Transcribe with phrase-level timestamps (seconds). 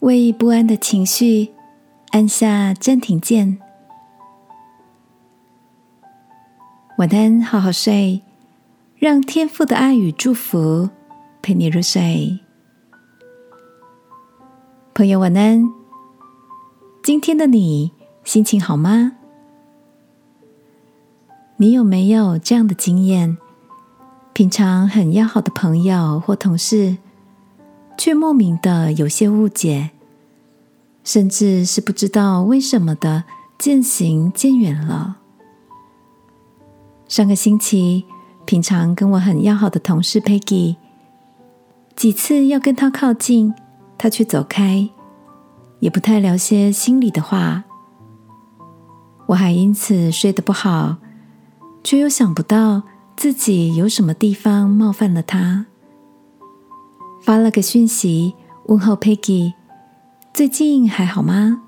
[0.00, 1.52] 为不安的情绪
[2.12, 3.58] 按下暂停键。
[6.96, 8.22] 晚安，好好睡，
[8.96, 10.88] 让天父的爱与祝福
[11.42, 12.38] 陪你入睡。
[14.94, 15.70] 朋友，晚安。
[17.02, 17.92] 今天的你
[18.24, 19.12] 心情好吗？
[21.58, 23.36] 你有没有这样的经验？
[24.32, 26.96] 平常很要好的朋友或同事，
[28.00, 29.90] 却莫名的有些误解，
[31.04, 33.24] 甚至是不知道为什么的
[33.58, 35.18] 渐行渐远了。
[37.06, 38.06] 上个星期，
[38.46, 40.76] 平常跟我很要好的同事 Peggy，
[41.94, 43.52] 几次要跟他靠近，
[43.98, 44.88] 他却走开，
[45.80, 47.64] 也不太聊些心里的话。
[49.26, 50.96] 我还因此睡得不好，
[51.84, 55.66] 却又想不到自己有什么地方冒犯了他，
[57.22, 58.34] 发了个讯息
[58.66, 59.52] 问候 Peggy，
[60.32, 61.62] 最近还好吗？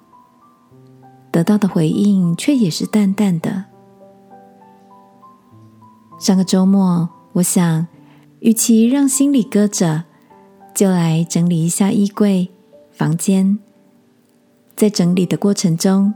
[1.30, 3.66] 得到的回应却也是淡淡的。
[6.18, 7.86] 上个周末，我想，
[8.40, 10.04] 与其让心里搁着，
[10.74, 12.50] 就来整理一下衣柜、
[12.90, 13.58] 房间。
[14.74, 16.14] 在整理的过程中，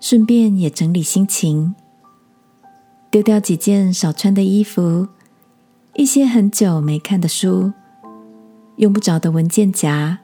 [0.00, 1.74] 顺便也整理心情，
[3.10, 5.08] 丢掉几件少穿的衣服，
[5.94, 7.72] 一些很久没看的书，
[8.82, 10.18] 用不着的文件夹，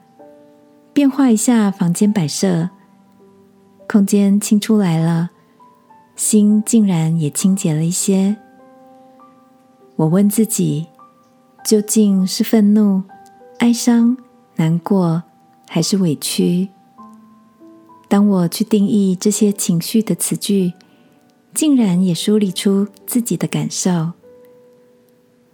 [0.91, 2.69] 变化一下房间摆设，
[3.87, 5.29] 空间清出来了，
[6.17, 8.35] 心竟然也清洁了一些。
[9.95, 10.87] 我问自己，
[11.63, 13.01] 究竟是愤怒、
[13.59, 14.17] 哀伤、
[14.57, 15.23] 难过，
[15.69, 16.67] 还是委屈？
[18.09, 20.73] 当我去定义这些情绪的词句，
[21.53, 24.11] 竟然也梳理出自己的感受。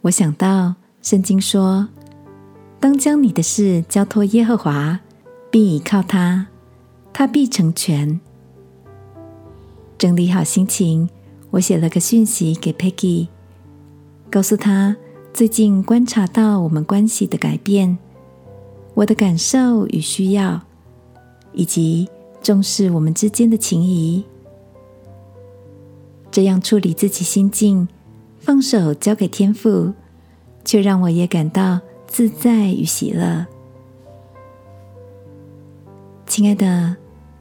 [0.00, 1.88] 我想到圣经说
[2.86, 5.00] ：“当将你的事交托耶和华，
[5.50, 6.46] 并倚靠他，
[7.12, 8.20] 他必成全。”
[9.98, 11.10] 整理好心情，
[11.50, 13.26] 我写了个讯息给 Peggy。
[14.30, 14.94] 告诉他，
[15.34, 17.98] 最近观察到我们关系的改变，
[18.94, 20.62] 我的感受与需要，
[21.54, 22.08] 以及
[22.40, 24.24] 重视我们之间的情谊。
[26.30, 27.88] 这样处理自己心境，
[28.38, 29.92] 放手交给天赋，
[30.64, 31.80] 却让我也感到
[32.16, 33.46] 自在与喜乐。
[36.24, 36.96] 亲爱的，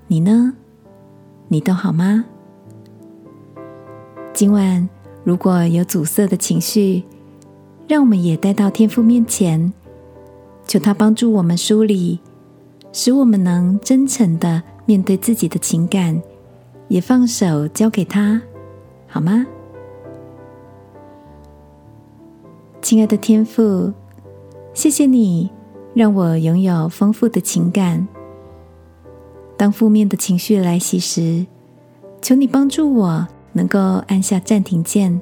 [0.08, 0.54] 你呢？
[1.48, 2.26] 你都好吗？
[4.34, 4.90] 今晚。
[5.24, 7.06] 如果有阻塞的情绪，
[7.88, 9.72] 让我们也带到天父面前，
[10.68, 12.20] 求他帮助我们梳理，
[12.92, 16.22] 使我们能真诚的面对自己的情感，
[16.90, 18.42] 也放手交给他，
[19.08, 19.48] 好吗？
[22.82, 23.94] 亲爱的天父，
[24.76, 25.50] 谢谢你
[25.96, 28.08] 让我拥有丰富的情感。
[29.58, 31.48] 当负面的情绪来袭时，
[32.22, 33.28] 求你帮助我。
[33.58, 35.22] 能够按下暂停键，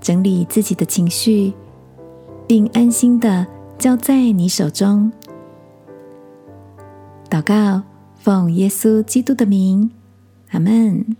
[0.00, 1.52] 整理自己的情绪，
[2.46, 3.44] 并安心的
[3.76, 5.10] 交在你手中。
[7.28, 7.82] 祷告，
[8.14, 9.90] 奉耶稣基督的名，
[10.52, 11.16] 阿门。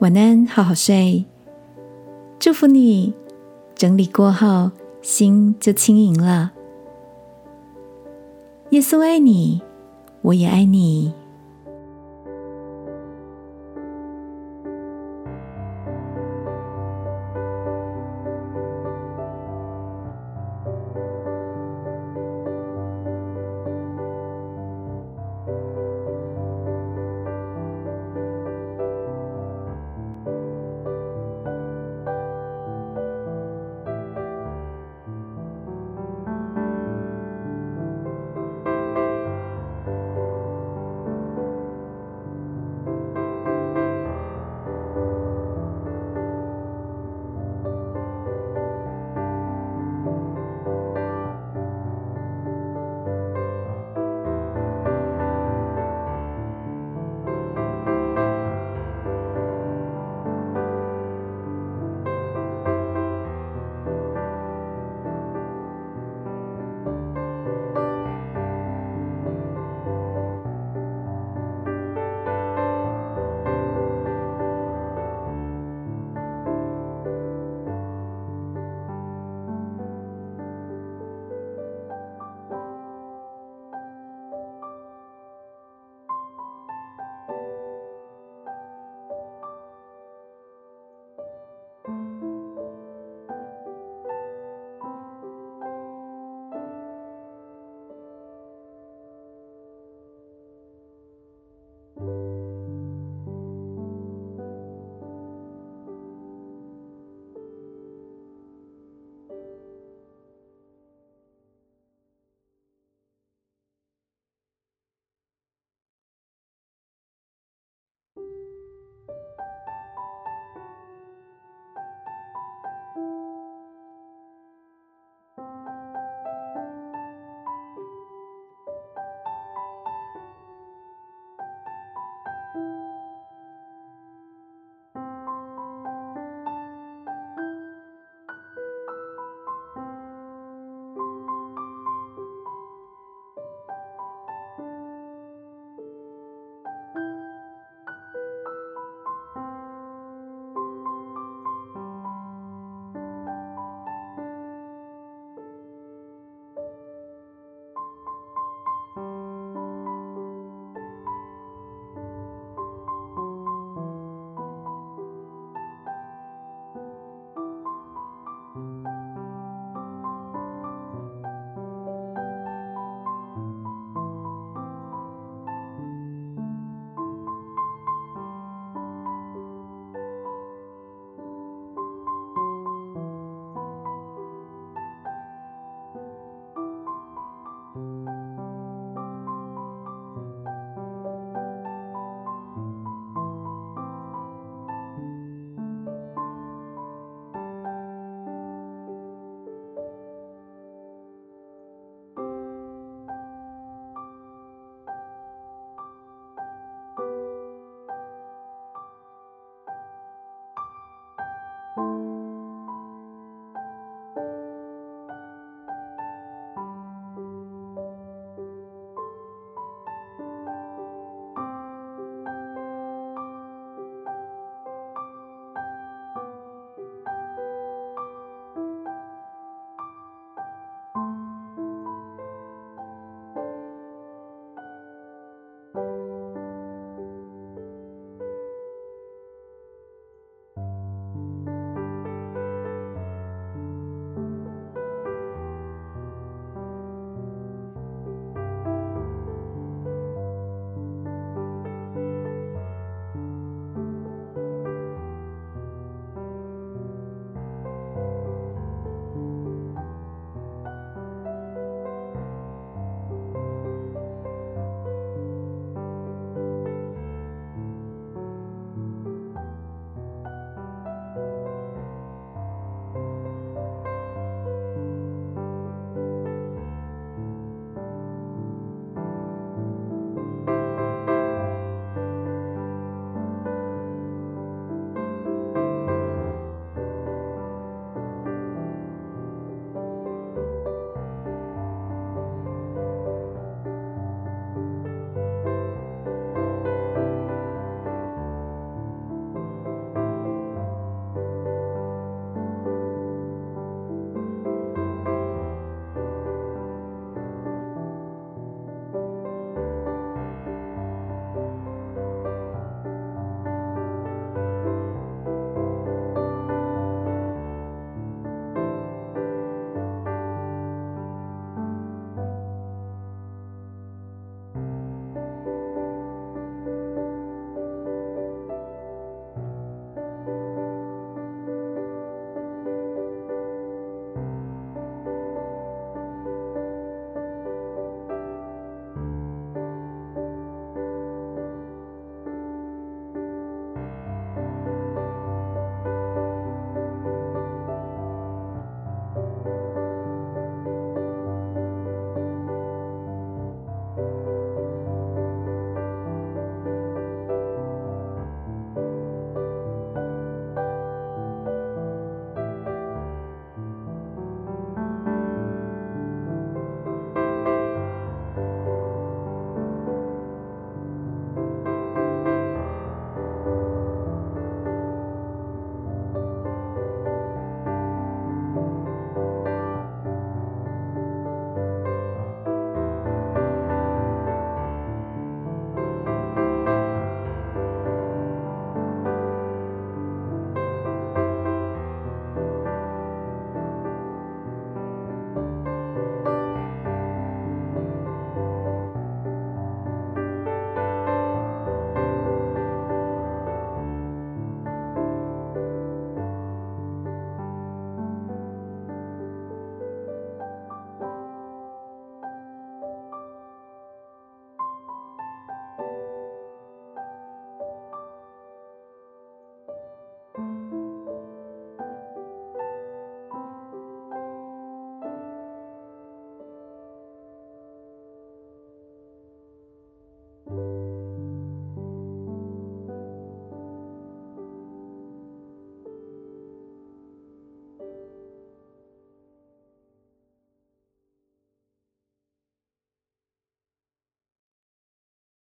[0.00, 1.24] 晚安，好好睡。
[2.38, 3.14] 祝福你，
[3.74, 4.70] 整理过后
[5.02, 6.52] 心就轻盈了。
[8.70, 9.62] 耶稣爱你，
[10.22, 11.12] 我也爱你。